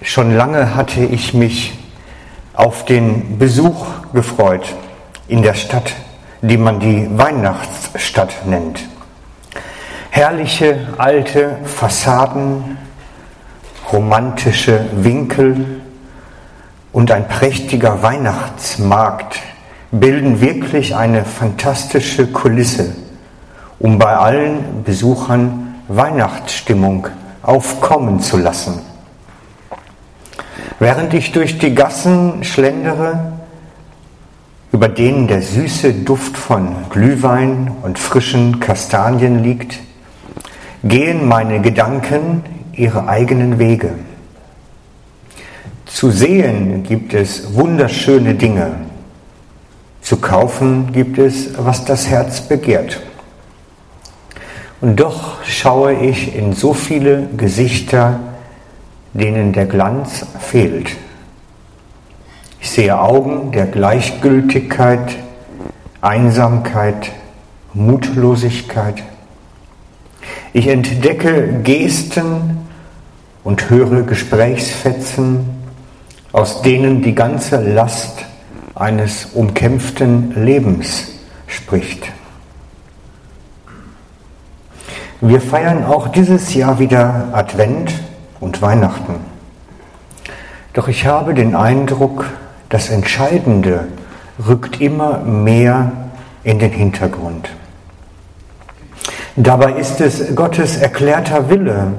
[0.00, 1.76] Schon lange hatte ich mich
[2.54, 4.74] auf den Besuch gefreut
[5.26, 5.92] in der Stadt,
[6.40, 8.80] die man die Weihnachtsstadt nennt.
[10.10, 12.78] Herrliche alte Fassaden,
[13.92, 15.80] romantische Winkel
[16.92, 19.40] und ein prächtiger Weihnachtsmarkt
[19.90, 22.94] bilden wirklich eine fantastische Kulisse,
[23.80, 27.08] um bei allen Besuchern Weihnachtsstimmung
[27.42, 28.87] aufkommen zu lassen.
[30.78, 33.32] Während ich durch die Gassen schlendere,
[34.70, 39.80] über denen der süße Duft von Glühwein und frischen Kastanien liegt,
[40.84, 43.90] gehen meine Gedanken ihre eigenen Wege.
[45.86, 48.76] Zu sehen gibt es wunderschöne Dinge,
[50.00, 53.00] zu kaufen gibt es, was das Herz begehrt.
[54.80, 58.20] Und doch schaue ich in so viele Gesichter,
[59.12, 60.90] denen der Glanz fehlt.
[62.60, 65.16] Ich sehe Augen der Gleichgültigkeit,
[66.00, 67.12] Einsamkeit,
[67.72, 69.02] Mutlosigkeit.
[70.52, 72.66] Ich entdecke Gesten
[73.44, 75.48] und höre Gesprächsfetzen,
[76.32, 78.24] aus denen die ganze Last
[78.74, 81.08] eines umkämpften Lebens
[81.46, 82.12] spricht.
[85.20, 87.92] Wir feiern auch dieses Jahr wieder Advent
[88.40, 89.16] und Weihnachten.
[90.72, 92.26] Doch ich habe den Eindruck,
[92.68, 93.88] das Entscheidende
[94.46, 95.92] rückt immer mehr
[96.44, 97.50] in den Hintergrund.
[99.36, 101.92] Dabei ist es Gottes erklärter Wille,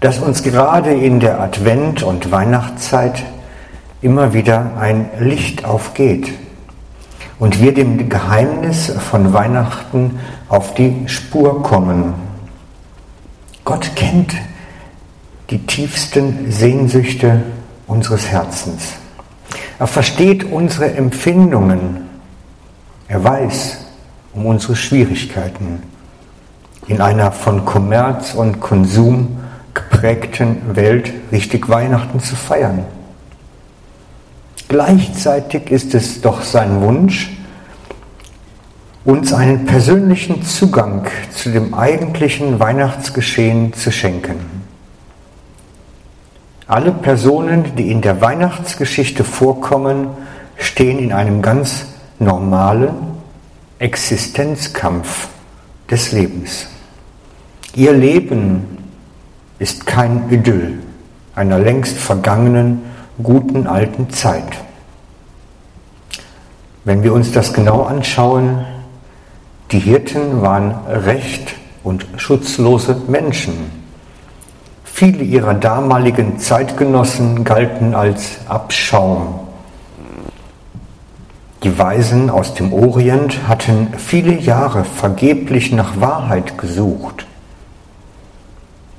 [0.00, 3.24] dass uns gerade in der Advent- und Weihnachtszeit
[4.02, 6.32] immer wieder ein Licht aufgeht
[7.38, 12.14] und wir dem Geheimnis von Weihnachten auf die Spur kommen.
[13.64, 14.34] Gott kennt
[15.54, 17.40] die tiefsten Sehnsüchte
[17.86, 18.94] unseres Herzens.
[19.78, 22.08] Er versteht unsere Empfindungen.
[23.06, 23.86] Er weiß
[24.32, 25.84] um unsere Schwierigkeiten
[26.88, 29.38] in einer von Kommerz und Konsum
[29.74, 32.84] geprägten Welt richtig Weihnachten zu feiern.
[34.66, 37.30] Gleichzeitig ist es doch sein Wunsch,
[39.04, 44.63] uns einen persönlichen Zugang zu dem eigentlichen Weihnachtsgeschehen zu schenken.
[46.66, 50.08] Alle Personen, die in der Weihnachtsgeschichte vorkommen,
[50.56, 51.86] stehen in einem ganz
[52.18, 52.90] normalen
[53.78, 55.28] Existenzkampf
[55.90, 56.68] des Lebens.
[57.74, 58.78] Ihr Leben
[59.58, 60.78] ist kein Idyll
[61.34, 62.82] einer längst vergangenen,
[63.22, 64.62] guten alten Zeit.
[66.84, 68.64] Wenn wir uns das genau anschauen,
[69.70, 73.83] die Hirten waren recht und schutzlose Menschen.
[74.96, 79.40] Viele ihrer damaligen Zeitgenossen galten als Abschaum.
[81.64, 87.26] Die Weisen aus dem Orient hatten viele Jahre vergeblich nach Wahrheit gesucht.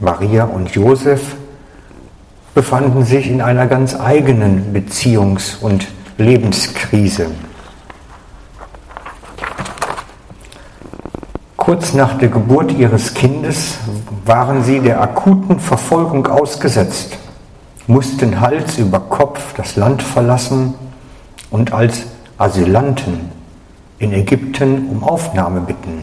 [0.00, 1.36] Maria und Josef
[2.54, 7.26] befanden sich in einer ganz eigenen Beziehungs- und Lebenskrise.
[11.64, 13.78] Kurz nach der Geburt ihres Kindes
[14.26, 17.16] waren sie der akuten Verfolgung ausgesetzt,
[17.86, 20.74] mussten Hals über Kopf das Land verlassen
[21.52, 22.02] und als
[22.36, 23.30] Asylanten
[24.00, 26.02] in Ägypten um Aufnahme bitten.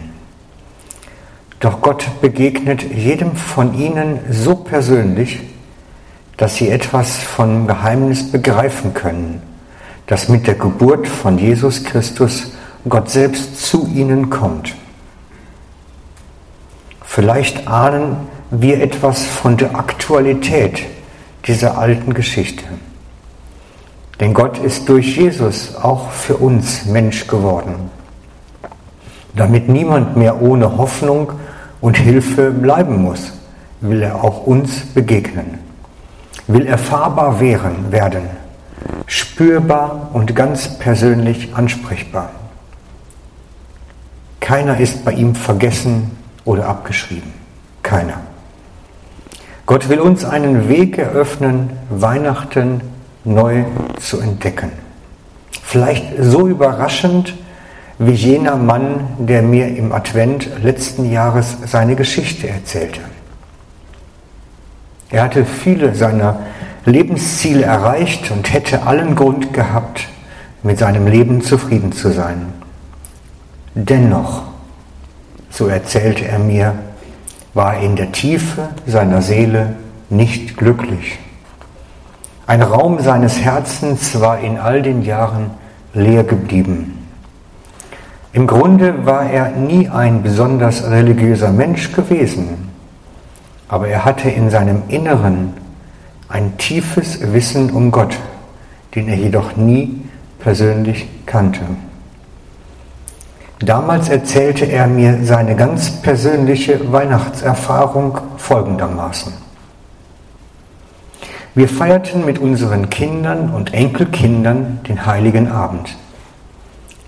[1.59, 5.41] Doch Gott begegnet jedem von ihnen so persönlich,
[6.37, 9.41] dass sie etwas vom Geheimnis begreifen können,
[10.07, 12.53] dass mit der Geburt von Jesus Christus
[12.87, 14.73] Gott selbst zu ihnen kommt.
[17.19, 18.15] Vielleicht ahnen
[18.49, 20.85] wir etwas von der Aktualität
[21.47, 22.63] dieser alten Geschichte.
[24.21, 27.91] Denn Gott ist durch Jesus auch für uns Mensch geworden,
[29.35, 31.33] damit niemand mehr ohne Hoffnung
[31.81, 33.33] und Hilfe bleiben muss,
[33.81, 35.59] will er auch uns begegnen,
[36.47, 38.29] will erfahrbar werden,
[39.07, 42.29] spürbar und ganz persönlich ansprechbar.
[44.39, 46.15] Keiner ist bei ihm vergessen
[46.45, 47.33] oder abgeschrieben.
[47.83, 48.21] Keiner.
[49.65, 52.81] Gott will uns einen Weg eröffnen, Weihnachten
[53.23, 53.65] neu
[53.99, 54.71] zu entdecken.
[55.63, 57.35] Vielleicht so überraschend
[57.99, 63.01] wie jener Mann, der mir im Advent letzten Jahres seine Geschichte erzählte.
[65.11, 66.39] Er hatte viele seiner
[66.85, 70.07] Lebensziele erreicht und hätte allen Grund gehabt,
[70.63, 72.53] mit seinem Leben zufrieden zu sein.
[73.75, 74.48] Dennoch
[75.59, 76.73] so erzählte er mir,
[77.53, 79.75] war in der Tiefe seiner Seele
[80.09, 81.19] nicht glücklich.
[82.47, 85.51] Ein Raum seines Herzens war in all den Jahren
[85.93, 87.05] leer geblieben.
[88.31, 92.69] Im Grunde war er nie ein besonders religiöser Mensch gewesen,
[93.67, 95.55] aber er hatte in seinem Inneren
[96.29, 98.17] ein tiefes Wissen um Gott,
[98.95, 100.03] den er jedoch nie
[100.39, 101.65] persönlich kannte.
[103.59, 109.33] Damals erzählte er mir seine ganz persönliche Weihnachtserfahrung folgendermaßen.
[111.55, 115.97] Wir feierten mit unseren Kindern und Enkelkindern den heiligen Abend.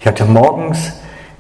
[0.02, 0.92] Ich hatte morgens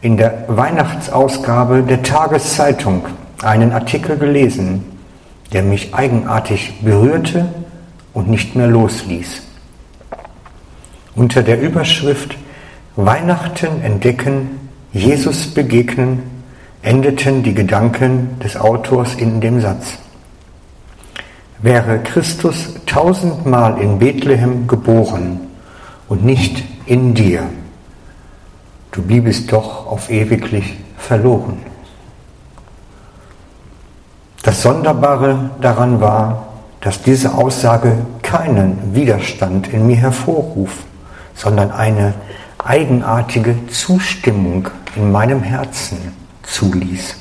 [0.02, 3.06] in der Weihnachtsausgabe der Tageszeitung
[3.44, 4.86] einen Artikel gelesen,
[5.52, 7.48] der mich eigenartig berührte
[8.14, 9.42] und nicht mehr losließ.
[11.16, 12.38] Unter der Überschrift
[12.96, 14.61] Weihnachten entdecken,
[14.94, 16.24] Jesus begegnen,
[16.82, 19.98] endeten die Gedanken des Autors in dem Satz.
[21.60, 25.40] Wäre Christus tausendmal in Bethlehem geboren
[26.10, 27.44] und nicht in dir,
[28.92, 31.58] du bliebest doch auf ewiglich verloren.
[34.44, 36.48] Das Sonderbare daran war,
[36.82, 40.84] dass diese Aussage keinen Widerstand in mir hervorruft,
[41.36, 42.16] sondern eine
[42.63, 45.98] eigenartige Zustimmung in meinem Herzen
[46.44, 47.16] zuließ.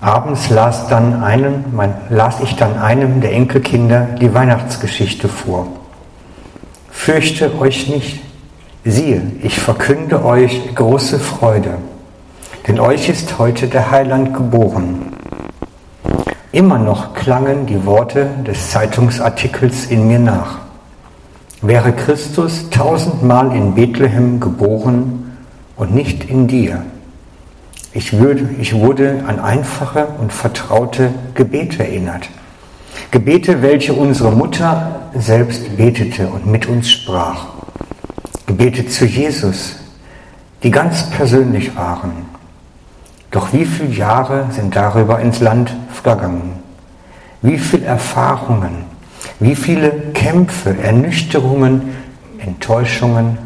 [0.00, 5.66] Abends las, dann einem, mein, las ich dann einem der Enkelkinder die Weihnachtsgeschichte vor.
[6.90, 8.20] Fürchte euch nicht,
[8.84, 11.74] siehe, ich verkünde euch große Freude,
[12.66, 15.12] denn euch ist heute der Heiland geboren.
[16.52, 20.69] Immer noch klangen die Worte des Zeitungsartikels in mir nach.
[21.62, 25.36] Wäre Christus tausendmal in Bethlehem geboren
[25.76, 26.84] und nicht in dir,
[27.92, 32.28] ich, würde, ich wurde an einfache und vertraute Gebete erinnert.
[33.10, 37.46] Gebete, welche unsere Mutter selbst betete und mit uns sprach.
[38.46, 39.76] Gebete zu Jesus,
[40.62, 42.26] die ganz persönlich waren.
[43.32, 46.60] Doch wie viele Jahre sind darüber ins Land vergangen?
[47.42, 48.84] Wie viele Erfahrungen,
[49.40, 51.94] wie viele Kämpfe, Ernüchterungen,
[52.38, 53.38] Enttäuschungen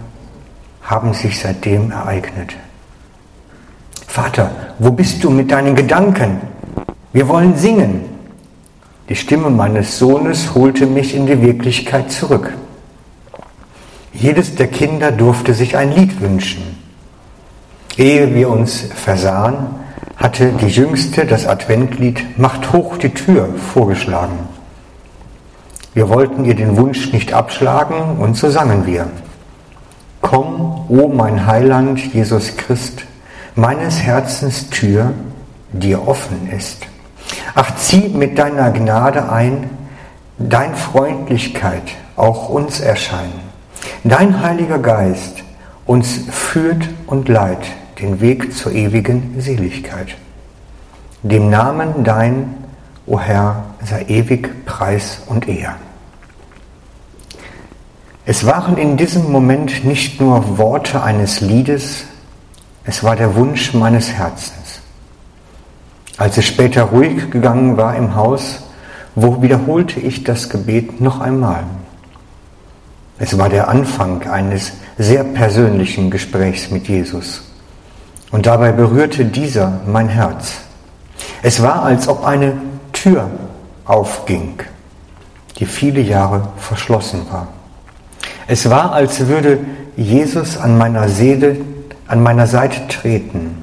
[0.82, 2.54] haben sich seitdem ereignet?
[4.06, 6.40] Vater, wo bist du mit deinen Gedanken?
[7.12, 8.02] Wir wollen singen.
[9.08, 12.52] Die Stimme meines Sohnes holte mich in die Wirklichkeit zurück.
[14.12, 16.62] Jedes der Kinder durfte sich ein Lied wünschen.
[17.96, 19.66] Ehe wir uns versahen,
[20.16, 24.53] hatte die Jüngste das Adventlied Macht hoch die Tür vorgeschlagen.
[25.94, 29.06] Wir wollten ihr den Wunsch nicht abschlagen und so sangen wir.
[30.20, 33.04] Komm, o mein Heiland Jesus Christ,
[33.54, 35.12] meines Herzens Tür
[35.72, 36.86] dir offen ist.
[37.54, 39.70] Ach, zieh mit deiner Gnade ein,
[40.38, 41.82] dein Freundlichkeit
[42.16, 43.40] auch uns erscheinen.
[44.02, 45.44] Dein Heiliger Geist
[45.86, 47.66] uns führt und leiht
[48.00, 50.16] den Weg zur ewigen Seligkeit.
[51.22, 52.63] Dem Namen dein,
[53.06, 55.76] o Herr, sei ewig Preis und Ehr.
[58.26, 62.04] Es waren in diesem Moment nicht nur Worte eines Liedes,
[62.84, 64.80] es war der Wunsch meines Herzens.
[66.16, 68.62] Als es später ruhig gegangen war im Haus,
[69.14, 71.64] wo wiederholte ich das Gebet noch einmal.
[73.18, 77.42] Es war der Anfang eines sehr persönlichen Gesprächs mit Jesus.
[78.30, 80.54] Und dabei berührte dieser mein Herz.
[81.42, 82.54] Es war, als ob eine
[83.04, 83.30] Tür
[83.84, 84.54] aufging,
[85.58, 87.48] die viele Jahre verschlossen war.
[88.46, 89.58] Es war, als würde
[89.94, 91.58] Jesus an meiner Seele
[92.06, 93.56] an meiner Seite treten,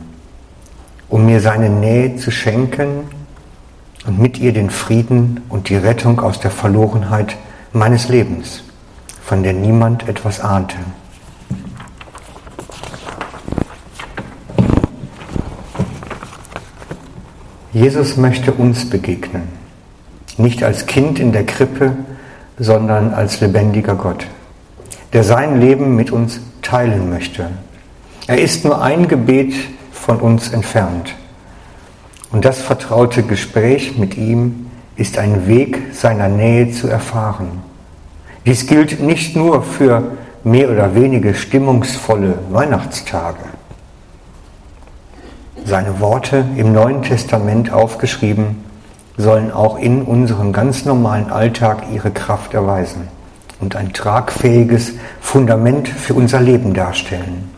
[1.09, 3.09] um mir seine Nähe zu schenken
[4.05, 7.35] und mit ihr den Frieden und die Rettung aus der Verlorenheit
[7.73, 8.63] meines Lebens,
[9.23, 10.75] von der niemand etwas ahnte.
[17.73, 19.43] Jesus möchte uns begegnen,
[20.37, 21.95] nicht als Kind in der Krippe,
[22.57, 24.27] sondern als lebendiger Gott,
[25.13, 27.49] der sein Leben mit uns teilen möchte
[28.27, 29.53] er ist nur ein Gebet
[29.91, 31.15] von uns entfernt.
[32.31, 37.61] Und das vertraute Gespräch mit ihm ist ein Weg seiner Nähe zu erfahren.
[38.45, 40.11] Dies gilt nicht nur für
[40.43, 43.43] mehr oder weniger stimmungsvolle Weihnachtstage.
[45.65, 48.63] Seine Worte im Neuen Testament aufgeschrieben
[49.17, 53.07] sollen auch in unserem ganz normalen Alltag ihre Kraft erweisen
[53.59, 57.49] und ein tragfähiges Fundament für unser Leben darstellen.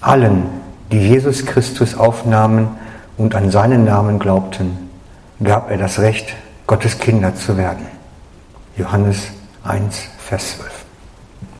[0.00, 0.44] Allen,
[0.90, 2.68] die Jesus Christus aufnahmen
[3.18, 4.88] und an seinen Namen glaubten,
[5.42, 6.34] gab er das Recht,
[6.66, 7.86] Gottes Kinder zu werden.
[8.76, 9.28] Johannes
[9.64, 10.75] 1, Vers 12.